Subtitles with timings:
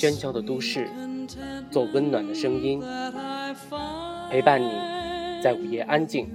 [0.00, 0.88] 喧嚣的都市，
[1.70, 2.82] 做温暖的声音，
[4.30, 4.70] 陪伴你，
[5.42, 6.26] 在午夜安静。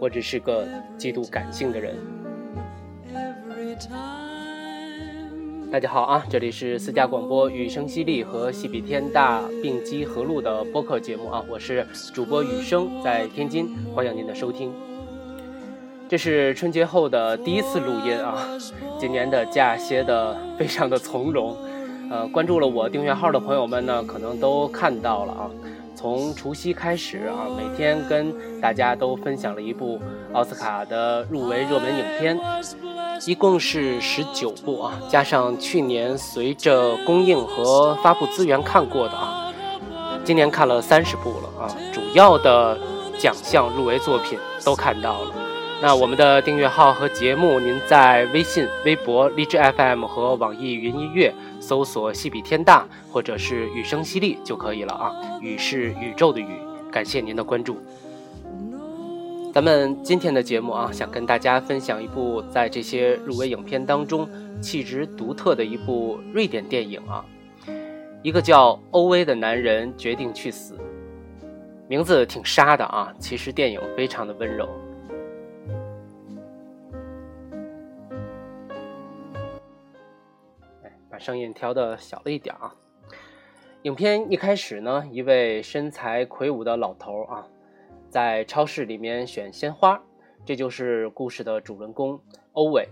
[0.00, 0.66] 我只是个
[0.98, 1.94] 极度感性的人。
[5.70, 14.72] 大家好啊，这里是私家广播雨声淅沥和戏比天大并机合录的播客节目啊，我是主播雨声，在天津，欢迎您的收听。
[16.08, 18.44] 这是春节后的第一次录音啊，
[18.98, 21.56] 今年的假歇的非常的从容。
[22.10, 25.50] 呃，关注了我订阅号的朋友们呢，可能都看到了啊。
[25.94, 29.98] 从除夕开始啊，每天跟大家都分享了一部
[30.32, 32.38] 奥斯卡的入围热门影片，
[33.26, 39.50] 一共是十九部啊，加上去年随着公映和发布资源看过的啊，
[40.22, 42.78] 今年看了三十部了啊，主要的
[43.18, 45.34] 奖项入围作品都看到了。
[45.82, 55.12] 那我们的订阅号和节目，您在微信、微博、荔枝 FM 和网易云音乐搜索“戏比天大”或者是“雨声淅沥”就可以了啊。
[55.42, 56.48] 雨是宇宙的雨，
[56.90, 57.76] 感谢您的关注。
[59.52, 64.26] 咱们今天的节目啊，想跟大家分享一部在这些入围影片当中
[64.62, 67.22] 气质独特的一部瑞典电影啊，
[68.22, 70.74] 一个叫欧威的男人决定去死，
[71.86, 74.66] 名字挺杀的啊，其实电影非常的温柔。
[81.16, 82.74] 把声音调的小了一点啊。
[83.84, 87.46] 影片一开始呢，一位身材魁梧的老头啊，
[88.10, 89.98] 在超市里面选鲜花，
[90.44, 92.20] 这就是故事的主人公
[92.52, 92.86] 欧伟。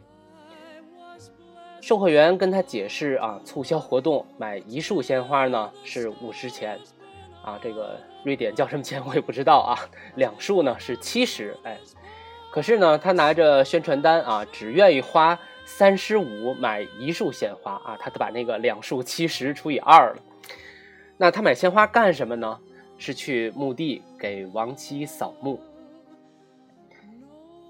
[1.83, 6.81] 售货员跟他解释啊，促销活动买一束鲜花呢是五十钱，
[7.45, 9.77] 啊，这个瑞典叫什么钱我也不知道啊，
[10.17, 11.79] 两束呢是七十，哎，
[12.51, 20.23] 可是呢他拿着宣传单啊，只愿意花三十五买一束鲜花啊，他把那个两束七十除以二了。
[21.17, 22.61] 那他买鲜花干什么呢？
[22.97, 25.61] 是去墓地给亡妻扫墓。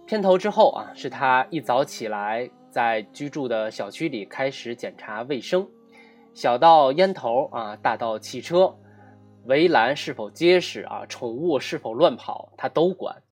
[0.06, 5.66] 片头之后啊，是他一早起来，在居住的小区里开始检查卫生，
[6.34, 8.76] 小到烟头啊，大到汽车、
[9.46, 13.22] 围栏是否结实啊，宠物是否乱跑，他都管，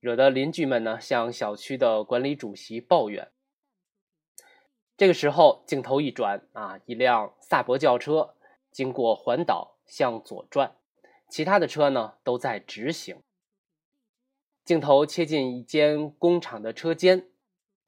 [0.00, 3.28] 惹得邻居们呢向小区的管理主席抱怨。
[5.00, 8.34] 这个时候，镜头一转啊，一辆萨博轿车。
[8.70, 10.76] 经过环岛向左转，
[11.26, 13.22] 其他的车呢都在直行。
[14.62, 17.30] 镜头切进一间工厂的车间，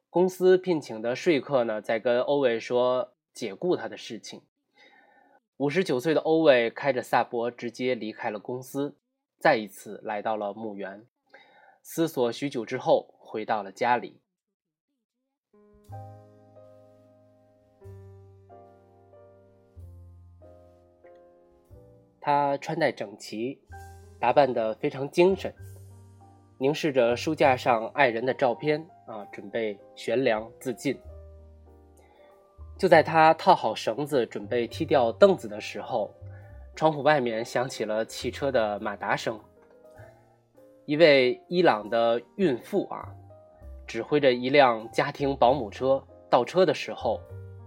[0.09, 4.41] 公司聘请的说客呢在跟欧伟说解雇他的事情。
[5.59, 8.97] 五十九岁的欧伟开着萨博直接离开了公司，
[9.39, 11.07] 再一次来到了墓园，
[11.83, 14.23] 思索许久之后回到了家里。
[22.25, 23.59] 他穿戴整齐，
[24.21, 25.53] 打扮得非常精神，
[26.57, 30.97] 凝视着书架上爱人的照片啊，准备悬梁自尽。
[32.79, 36.15] 就在他套好绳子，准备踢掉凳子的时候，
[36.77, 39.39] 窗户外面响起了汽车的马达声。
[40.87, 43.13] 一位伊朗的孕妇啊，
[43.85, 46.01] 指挥着一辆家庭保姆车
[46.31, 47.21] 倒车的时候，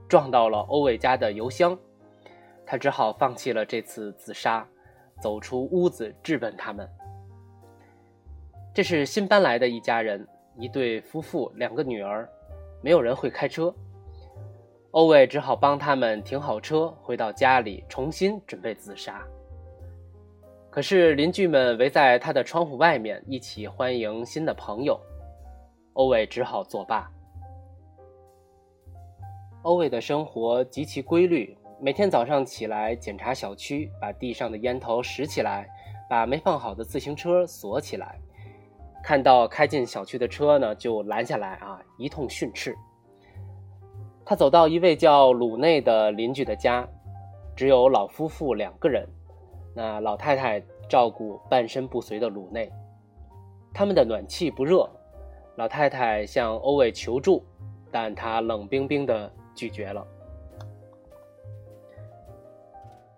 [0.07, 1.77] 撞到了欧伟家的油箱。
[2.65, 4.67] 他只好放弃了这次自杀，
[5.21, 6.89] 走出屋子质问他们。
[8.73, 10.27] 这是新搬来的一家人，
[10.57, 12.27] 一对夫妇，两个女儿，
[12.81, 13.73] 没有人会开车。
[14.91, 19.25] 欧伟只好帮他们停好车，回到家里重新准备自杀。
[20.69, 24.99] 可是邻居们围在他的窗户外面，一起欢迎新的朋友，
[25.93, 27.09] 欧伟只好作罢。
[29.61, 31.57] 欧伟的生活极其规律。
[31.79, 35.69] 每天早上起来检查小区，把地上的烟头拾起来，
[36.09, 38.17] 把没放好的自行车锁起来。
[39.03, 42.75] 看到开进小区的车呢，就拦下来啊，一通训斥。
[44.25, 46.87] 他走到一位叫鲁内的邻居的家，
[47.55, 49.07] 只有老夫妇两个人。
[49.75, 52.71] 那老太太照顾半身不遂的鲁内，
[53.73, 54.89] 他们的暖气不热。
[55.57, 57.43] 老太太向欧伟求助，
[57.91, 60.05] 但他冷冰冰地拒绝了。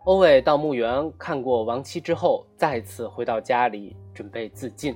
[0.07, 4.95] 欧伟到墓园看过亡妻之后，再次回到家里准备自尽。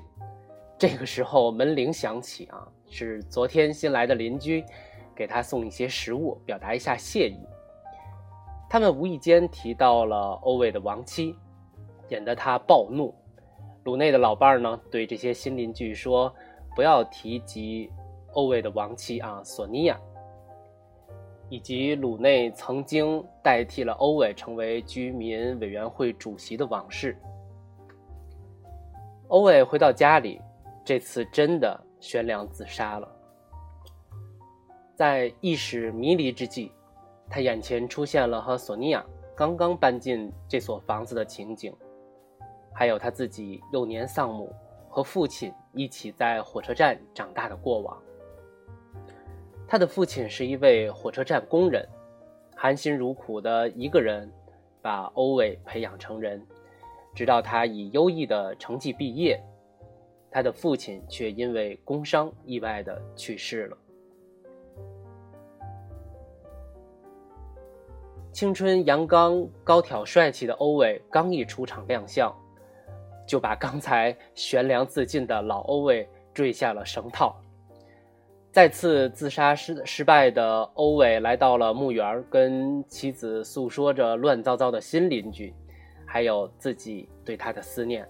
[0.79, 4.63] 这个时候门铃响起啊，是昨天新来的邻居
[5.13, 7.37] 给他送一些食物，表达一下谢意。
[8.69, 11.35] 他们无意间提到了欧卫的亡妻，
[12.07, 13.13] 引得他暴怒。
[13.83, 16.33] 鲁内的老伴儿呢，对这些新邻居说
[16.73, 17.91] ：“不要提及
[18.31, 19.99] 欧卫的亡妻啊，索尼娅。”
[21.51, 27.13] 以及鲁内曾经代替了欧伟成为居民委员会主席的往事。
[29.27, 30.39] 欧伟回到家里，
[30.85, 33.15] 这次真的悬梁自杀了。
[34.95, 36.71] 在意识迷离之际，
[37.29, 39.05] 他眼前出现了和索尼娅
[39.35, 41.75] 刚刚搬进这所房子的情景，
[42.73, 44.55] 还有他自己幼年丧母
[44.87, 48.01] 和父亲一起在火车站长大的过往。
[49.71, 51.87] 他的父亲是一位火车站工人，
[52.57, 54.29] 含辛茹苦的一个人
[54.81, 56.45] 把欧伟培养成人，
[57.15, 59.41] 直到他以优异的成绩毕业，
[60.29, 63.77] 他的父亲却因为工伤意外的去世了。
[68.33, 72.29] 青春阳刚、高挑、帅气的欧伟刚一出场亮相，
[73.25, 77.33] 就把刚才悬梁自尽的老欧伟坠下了绳套。
[78.51, 85.55] 再次自杀失失败的欧伟来到了墓园，跟妻子诉说着乱糟糟的新邻居，
[86.05, 88.05] 还有自己对他的思念。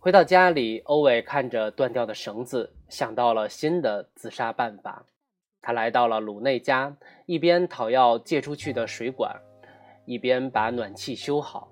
[0.00, 5.06] 回到家里，欧伟看着断掉的绳子，想到了新的自杀办法。
[5.62, 6.96] 他来到了鲁内家，
[7.26, 9.40] 一边讨要借出去的水管，
[10.04, 11.70] 一边把暖气修好。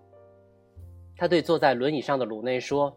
[1.17, 2.97] 他对坐在轮椅上的鲁内说。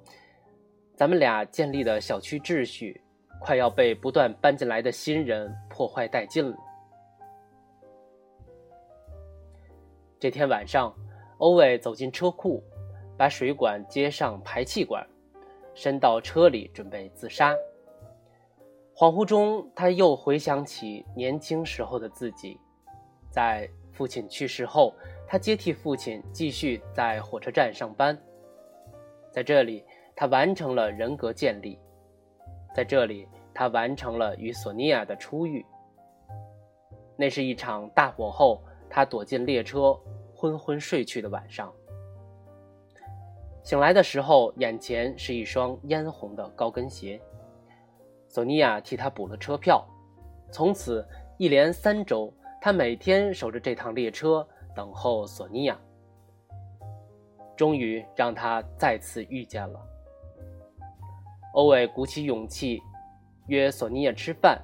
[1.01, 3.01] 咱们俩建立的小区秩序，
[3.39, 6.55] 快要被不断搬进来的新人破坏殆尽了。
[10.19, 10.95] 这天晚上，
[11.39, 12.63] 欧伟走进车库，
[13.17, 15.03] 把水管接上排气管，
[15.73, 17.55] 伸到车里准备自杀。
[18.95, 22.59] 恍惚中，他又回想起年轻时候的自己，
[23.31, 24.93] 在父亲去世后，
[25.27, 28.15] 他接替父亲继续在火车站上班，
[29.31, 29.83] 在这里。
[30.21, 31.79] 他完成了人格建立，
[32.75, 35.65] 在这里，他完成了与索尼娅的初遇。
[37.15, 39.99] 那是一场大火后，他躲进列车，
[40.35, 41.73] 昏昏睡去的晚上。
[43.63, 47.19] 醒来的时候，眼前是一双嫣红的高跟鞋。
[48.27, 49.83] 索尼娅替他补了车票，
[50.51, 51.03] 从此
[51.39, 52.31] 一连三周，
[52.61, 55.75] 他每天守着这趟列车，等候索尼娅。
[57.57, 59.87] 终于让他再次遇见了。
[61.53, 62.81] 欧伟鼓起勇气
[63.47, 64.57] 约索尼娅吃饭，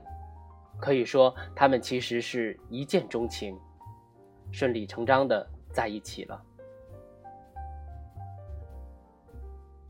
[0.80, 3.60] 可以说他们其实是一见钟情，
[4.51, 6.42] 顺理成章的在一起了。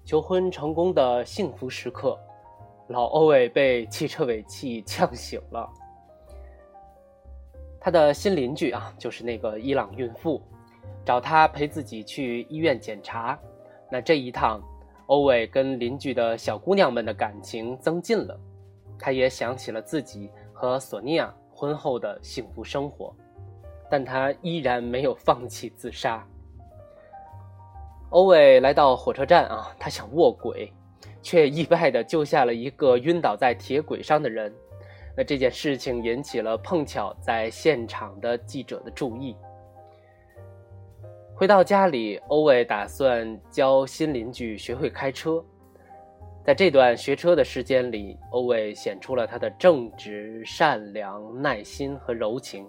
[0.04, 2.18] 求婚成功的幸福时刻，
[2.88, 5.70] 老欧伟被汽车尾气呛醒了。
[7.80, 10.42] 他的新邻居啊，就是那个伊朗孕妇，
[11.06, 13.38] 找他陪自己去医院检查。
[13.92, 14.60] 那这一趟。
[15.08, 18.38] 欧伟跟邻居的小姑娘们的感情增进了，
[19.00, 23.16] 他也想起了自己和索尼娅婚后的幸福生活，
[23.90, 26.26] 但他依然没有放弃自杀。
[28.10, 30.72] 欧伟来到火车站啊，他想卧轨，
[31.22, 34.54] 却意外的救下了一个晕倒在铁轨上的人。
[35.16, 39.36] 那这件事情引起了碰巧在现场的记者的注意。
[41.40, 45.40] 回到家里，欧伟打算教新邻居学会开车。
[46.44, 52.68] 在这段学车的时间里，欧伟显出了他的正直、善良、耐心和柔情。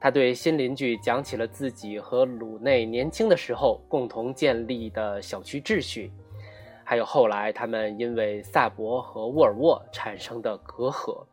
[0.00, 6.12] 他对新邻居讲起了自己和鲁内年轻的时候共同建立的小区秩序，
[6.84, 11.26] 还有后来他们因为萨博和沃尔沃产生的隔阂。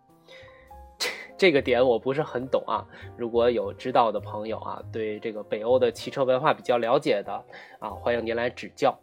[1.38, 2.84] 这个点我不是很懂啊，
[3.16, 7.32] 如果有知道的朋友啊，对这个北欧的汽车文化比较了解的
[7.80, 8.98] 啊，欢迎您来指教。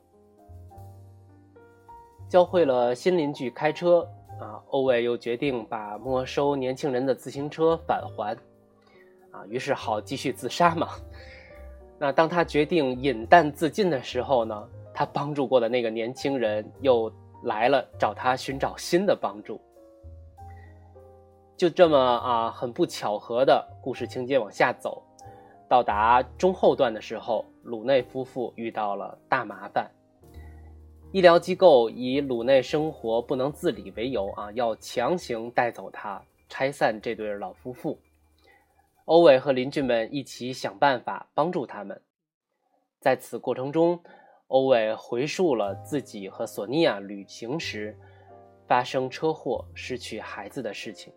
[2.29, 4.01] 教会了新邻居开车
[4.41, 8.37] 啊，欧伟又决定把没收年轻人的自行车返还，
[9.31, 10.89] 啊，于是好继续自杀嘛。
[12.01, 17.13] 那当他决定饮弹自尽的时候呢，他帮助过的那个年轻人又
[17.45, 19.61] 来了，找他寻找新的帮助。
[21.65, 25.03] 就这么啊，很不巧合的故事情节往下走，
[25.67, 29.91] 到达中后段的时候，鲁内夫妇遇到了大麻烦。
[31.11, 37.99] 医疗机构以鲁内生活不能自理为由啊，要强行带走他，拆散这对老夫妇。
[39.07, 41.99] 欧伟和邻居们一起想办法帮助他们。
[43.01, 43.99] 在此过程中，
[44.49, 47.99] 欧伟回述了自己和索尼娅旅行时
[48.67, 51.11] 发生车祸失去孩子的事情。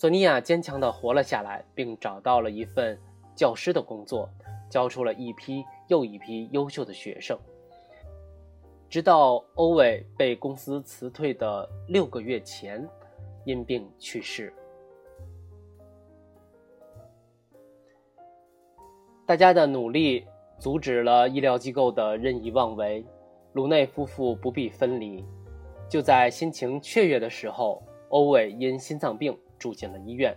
[0.00, 2.96] 索尼娅坚强地活了下来，并找到了一份
[3.34, 4.30] 教师的工作，
[4.70, 7.36] 教出了一批又一批优秀的学生。
[8.88, 12.88] 直到欧伟被公司辞退的六个月前，
[13.44, 14.54] 因病去世。
[19.26, 20.24] 大家的努力
[20.60, 23.04] 阻止了医疗机构的任意妄为，
[23.52, 25.24] 鲁内夫妇不必分离。
[25.88, 30.36] 就在心情雀跃的时候，欧伟因心脏病住进了医院。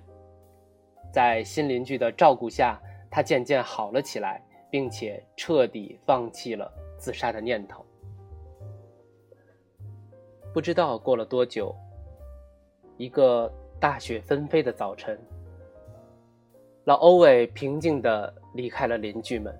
[1.11, 7.85] 在新邻居的照顾下，他渐渐好了起来，并且彻底放弃了自杀的念头。
[10.53, 11.75] 不知道过了多久，
[12.97, 15.19] 一个大雪纷飞的早晨，
[16.85, 19.57] 老欧伟平静地离开了邻居们。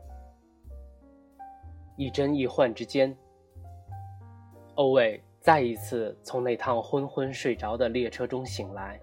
[1.98, 3.16] 一真一幻之间，
[4.76, 9.00] 欧伟再一次从那趟昏昏睡着的列车中醒来。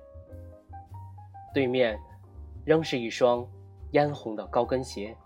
[1.52, 1.98] 对面
[2.64, 3.46] 仍是一双
[3.92, 5.16] 嫣红的高跟鞋，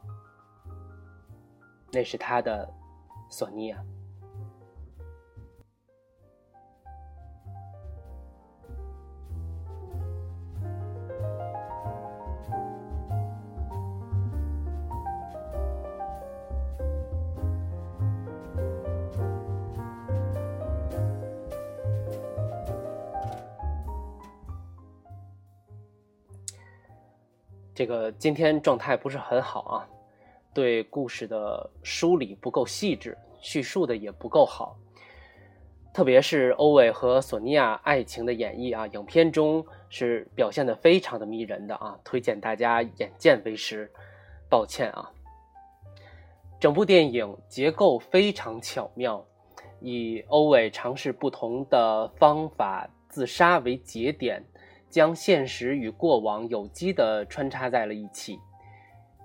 [1.92, 2.72] 那是他的
[3.30, 3.84] 索尼娅。
[27.74, 29.88] 这个今天状态不是很好啊，
[30.52, 34.76] 对故事的梳理不够细致，叙述的也不够好。
[35.94, 43.90] 特别是欧伟和索尼娅爱情的演绎啊，影片中是表现的非常的迷人的啊，推荐大家眼见为实。
[44.50, 45.10] 抱歉啊，
[46.60, 49.24] 整部电影结构非常巧妙，
[49.80, 54.44] 以欧伟尝试不同的方法自杀为节点。
[54.92, 58.38] 将现实与过往有机的穿插在了一起。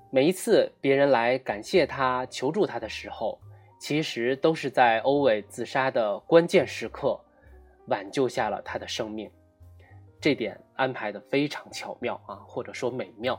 [0.09, 3.37] 每一次别人来感谢他、求助他的时候，
[3.77, 7.19] 其实都是在欧伟自杀的关键时刻，
[7.87, 9.29] 挽救下了他的生命。
[10.21, 13.37] 这点安排的非常巧妙啊，或者说美妙。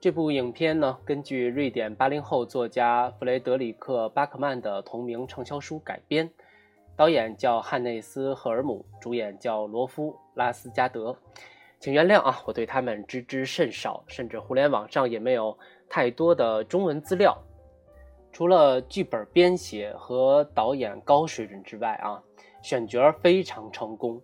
[0.00, 6.30] 这部影片呢，根据瑞典八零后作家弗雷德里克·巴克曼的同名畅销书改编。
[6.96, 11.16] 导演叫汉内斯·赫尔姆，主演叫罗夫·拉斯加德。
[11.80, 15.58] 请原谅啊，我对他们知之甚少，甚至互联网上也没有
[15.88, 17.36] 太多的中文资料。
[18.30, 22.22] 除了剧本编写和导演高水准之外啊，
[22.62, 24.20] 选角非常成功。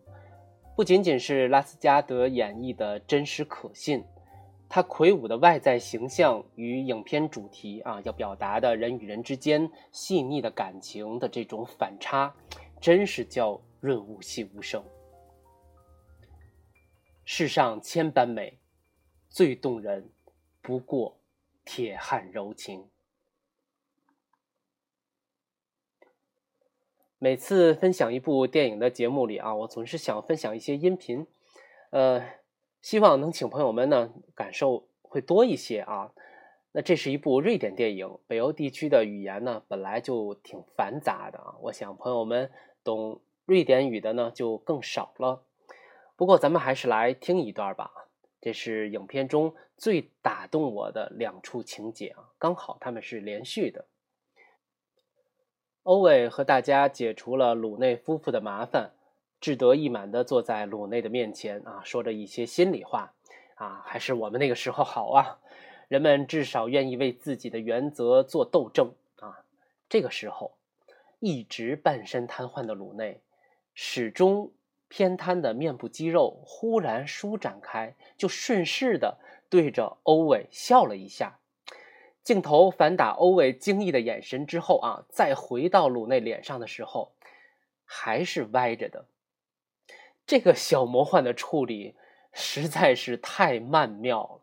[0.77, 4.05] 不仅仅是拉斯加德演绎的真实可信，
[4.69, 12.35] 他魁梧的外在形象与影片主题啊要表达的人与人之间细腻的感情的这种反差。
[12.81, 14.85] 真是叫润物细无声。
[17.25, 18.61] 世上千般美，
[19.29, 20.13] 最动人
[20.63, 21.19] 不过
[21.65, 22.89] 铁汉柔情。
[27.19, 31.27] 每次分享一部电影的节目里啊，我总是想分享一些音频，
[31.91, 32.25] 呃，
[32.89, 36.11] 希望能请朋友们呢感受会多一些啊。
[36.73, 42.51] 那这是一部瑞典电影，北欧地区的语言呢本来就挺繁杂的啊，我想朋友们。
[42.83, 45.43] 懂瑞典语的呢就更少了，
[46.17, 48.09] 不过咱们还是来听一段吧。
[48.41, 53.85] 这是影片中最打动我的两处情节啊，刚好他们是连续的。
[55.83, 58.93] 欧伟和大家解除了鲁内夫妇的麻烦，
[59.41, 63.13] 志得意满地坐在鲁内的面前啊，说着一些心里话
[63.55, 65.39] 啊，还是我们那个时候好啊，
[65.89, 69.45] 人们至少愿意为自己的原则做斗争啊。
[69.89, 70.53] 这个时候。
[71.21, 73.21] 一直半身瘫痪的鲁内，
[73.75, 74.53] 始终
[74.87, 79.19] 偏瘫的面部肌肉忽然舒展开，就顺势的
[79.51, 81.41] 对着欧伟笑了一下。
[82.23, 87.11] 镜头反打欧伟惊异的眼神之后啊，再回到鲁内脸上的时候，
[87.85, 89.05] 还是歪着的。
[90.29, 91.95] 这个小魔幻的处理
[92.35, 94.41] 实在是太曼妙了。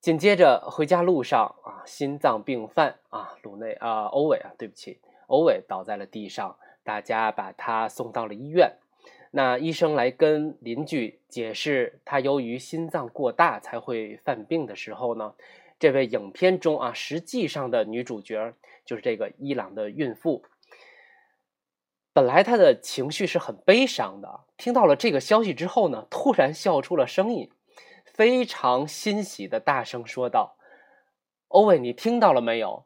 [0.00, 8.78] 紧接着回家路上啊，心脏病犯啊，鲁内啊，欧伟啊，对不起，欧伟倒在了地上，大家把他送到了医院。
[9.32, 15.34] 那医生来跟邻居解释，他由于心脏过大才会犯病的时候呢，
[15.78, 18.54] 这位影片中啊，实际上的女主角
[18.86, 20.42] 就是这个伊朗的孕妇。
[22.14, 27.50] 本来他的情绪是很悲伤的，听到了这个消息之后呢，突然笑出了声音。
[28.04, 30.56] 非常欣喜的大声说道
[31.48, 32.84] ：“欧伟，你听到了没有？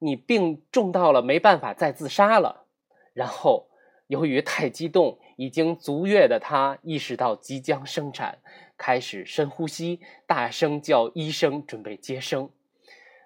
[0.00, 2.66] 你病重到了没办法再自杀了。”
[3.14, 3.70] 然后，
[4.08, 8.40] 由于太激动，已经足月的他意识到即将生产，
[8.76, 12.50] 开始深呼吸，大声叫医生准备接生。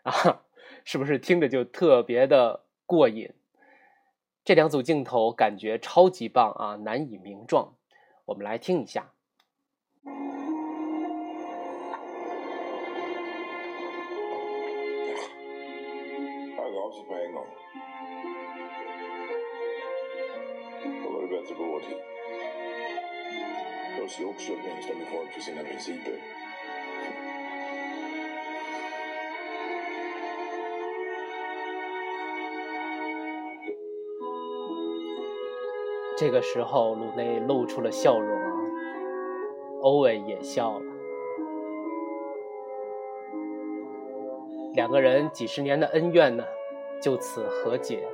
[0.05, 0.43] 啊，
[0.87, 3.33] 是不是听着就特别的过瘾？
[4.45, 7.75] 这两组镜头感觉超级棒啊，难以名状。
[8.25, 9.13] 我们来听一下。
[36.23, 38.41] 这个时候，鲁内露出了笑容，
[39.81, 40.85] 欧文也笑了。
[44.73, 46.45] 两个人几十年的恩怨呢，
[47.00, 48.07] 就此和解。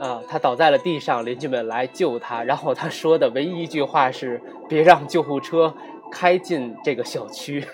[0.00, 5.74] 啊，他倒在了地上，邻居们来救他，然后他说的唯一一句话是：“别让救护车
[6.10, 7.66] 开进这个小区。”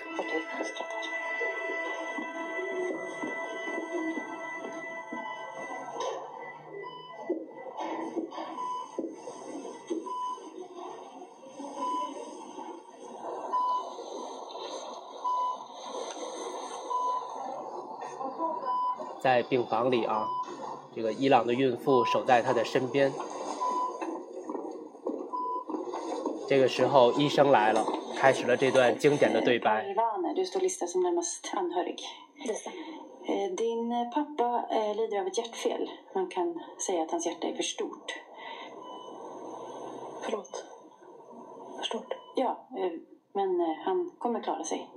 [19.19, 20.27] 在病房里啊，
[20.95, 23.11] 这个伊朗的孕妇守在他的身边。
[26.47, 27.85] 这个时候，医生来了，
[28.17, 29.85] 开始了这段经典的对白。
[33.23, 35.87] Eh, Din eh, pappa eh, lider av ett hjärtfel.
[36.15, 38.13] Man kan säga att hans hjärta är för stort.
[40.21, 40.65] Förlåt.
[41.77, 42.13] Förstått.
[42.35, 42.91] Ja, eh,
[43.33, 44.89] men eh, han kommer klara sig.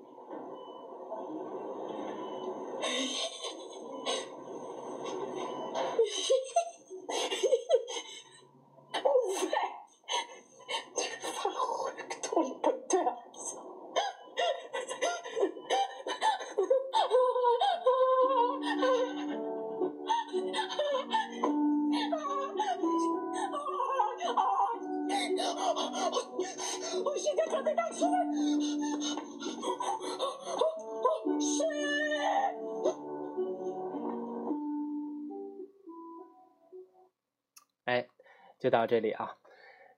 [38.64, 39.37] 就到这里啊，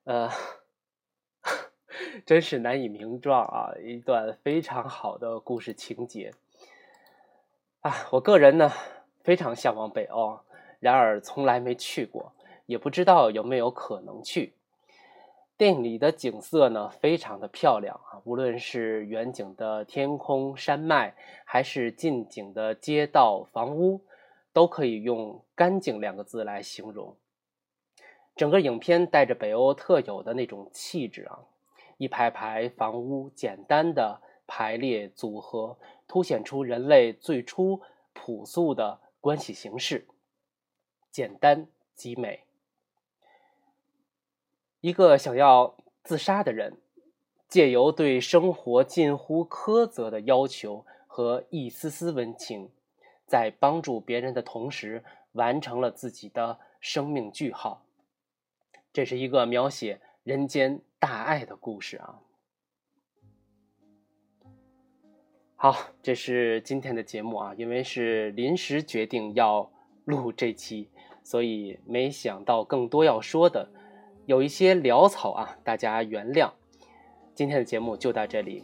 [0.03, 0.29] 呃，
[2.27, 6.33] 真是难以名状啊，一段非常好的故事情节。
[7.79, 8.69] 啊，我个人呢
[9.23, 10.41] 非常向往北欧，
[10.81, 12.33] 然而从来没去过，
[12.65, 14.51] 也不知道有没有可能去。
[15.55, 24.01] 电影里的景色呢，非常的漂亮啊，无论是远景的天空、山脉，还是近景的街道、房屋，
[24.51, 27.15] 都可以用“干净”两个字来形容。
[28.37, 31.39] 整个影片带着北欧特有的那种气质啊，
[31.97, 37.81] 一排排房屋简单的排列组合，凸显出人类最初
[38.13, 40.05] 朴素的关系形式，
[41.09, 42.43] 简单极美。
[44.81, 46.77] 一个想要自杀的人，
[47.49, 52.69] 借由对生活近乎苛责的要求和一丝丝温情，
[53.25, 57.81] 在帮助别人的同时，完成了自己的生命句号。
[58.97, 62.15] 这是一个描写人间大爱的故事啊！
[65.55, 69.71] 好，这是今天的节目啊，因为是临时决定要
[70.05, 70.89] 录这期，
[71.21, 73.69] 所以没想到更多要说的，
[74.25, 76.51] 有一些潦草啊，大家原谅。
[77.35, 78.63] 今天的节目就到这里，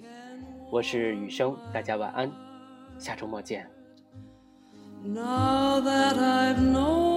[0.72, 2.32] 我是雨生，大家晚安，
[2.98, 3.70] 下周末见。
[5.04, 7.13] Now that I've known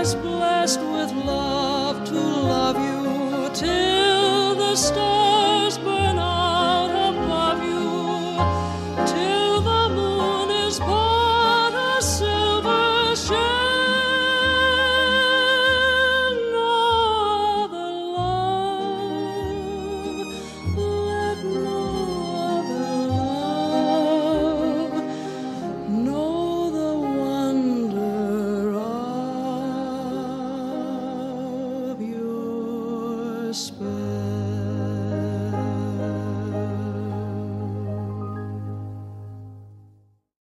[0.00, 0.39] was born.